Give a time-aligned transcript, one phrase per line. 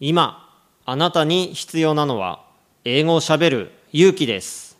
[0.00, 2.44] 今あなたに必要なのは
[2.84, 4.78] 英語をしゃべる勇気です。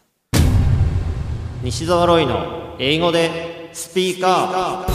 [1.60, 4.92] 西澤ロイの英語でスピーカー。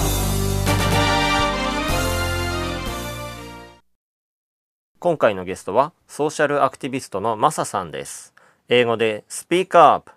[4.98, 8.34] 今回のゲストはソーシャルアクティビストのマサさんです。
[8.70, 10.12] 英語でスピーカー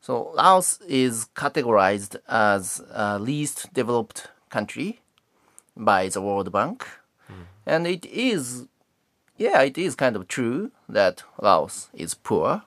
[0.00, 5.00] So Laos is categorized as a least developed country
[5.76, 7.03] by the World Bank.
[7.66, 8.66] And it is,
[9.36, 12.62] yeah, it is kind of true that Laos is poor.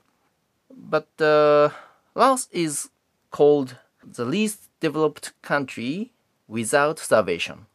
[0.75, 1.69] But uh,
[2.15, 2.89] Laos is
[3.31, 6.11] called the least developed country
[6.47, 7.65] without starvation.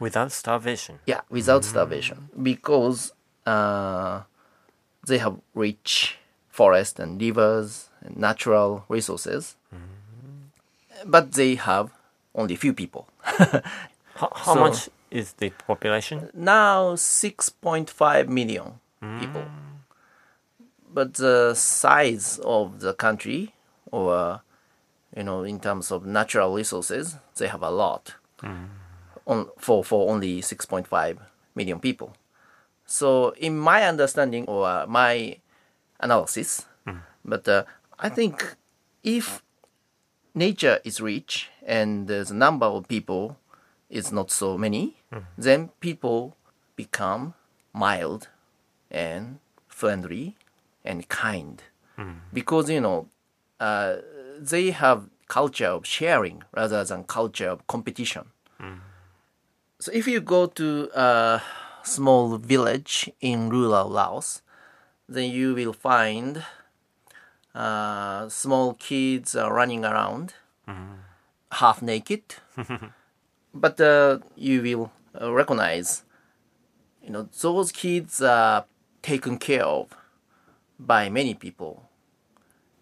[0.00, 2.28] without starvation Yeah, without starvation.
[2.42, 3.12] Because
[3.46, 4.22] uh,
[5.06, 6.18] they have rich
[6.50, 9.56] forest and rivers and natural resources.
[11.04, 11.90] But they have
[12.34, 13.06] only few people.
[13.22, 13.62] how,
[14.34, 18.80] how So- much is the population now 6.5 million
[19.20, 19.44] people.
[20.92, 23.52] But the size of the country,
[23.92, 24.40] or
[25.16, 28.14] you know, in terms of natural resources, they have a lot.
[28.42, 28.68] Mm.
[29.26, 31.18] On, for for only 6.5
[31.54, 32.14] million people.
[32.86, 35.38] So, in my understanding or uh, my
[35.98, 37.00] analysis, mm.
[37.24, 37.64] but uh,
[37.98, 38.54] I think
[39.02, 39.42] if
[40.34, 43.36] nature is rich and the number of people
[43.90, 44.96] is not so many,
[45.38, 46.36] then people
[46.76, 47.34] become
[47.72, 48.28] mild
[48.90, 50.36] and friendly
[50.84, 51.62] and kind.
[52.32, 53.08] Because you know
[53.60, 53.96] uh,
[54.38, 58.32] they have culture of sharing rather than culture of competition.
[59.78, 61.42] So if you go to a
[61.82, 64.42] small village in rural Laos,
[65.08, 66.42] then you will find
[67.54, 70.34] uh, small kids are running around,
[71.52, 72.22] half naked,
[73.60, 76.04] but uh, you will uh, recognize,
[77.02, 78.64] you know, those kids are
[79.02, 79.88] taken care of
[80.78, 81.88] by many people.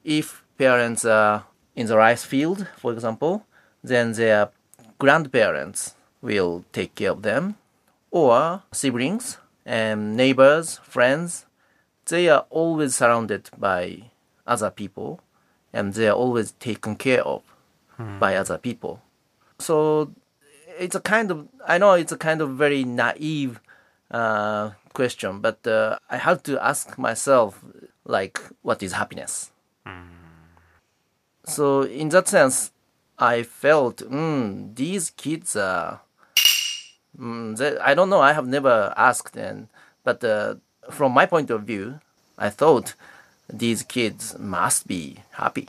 [0.03, 3.47] If parents are in the rice field, for example,
[3.83, 4.51] then their
[4.99, 7.57] grandparents will take care of them,
[8.11, 11.47] or siblings and neighbors, friends.
[12.07, 14.11] They are always surrounded by
[14.47, 15.21] other people,
[15.73, 17.43] and they are always taken care of
[18.21, 19.01] by other people.
[19.59, 20.13] So
[20.79, 23.61] it's a kind of I know it's a kind of very naive
[24.11, 27.65] uh, question, but uh, I have to ask myself
[28.05, 29.51] like, what is happiness?
[31.47, 32.71] So in that sense,
[33.19, 36.01] I felt mm, these kids are.
[37.19, 38.21] Mm, they, I don't know.
[38.21, 39.69] I have never asked, and
[40.03, 40.57] but uh,
[40.91, 42.01] from my point of view,
[42.39, 42.95] I thought
[43.49, 45.69] these kids must be happy.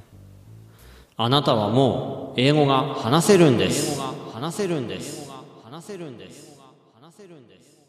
[1.23, 3.91] あなたはもう英語が話せるんです。
[3.93, 5.21] 英語が話せるんです。
[5.21, 6.51] 英語が話せるんです。
[6.51, 7.80] 英語が話せるんです。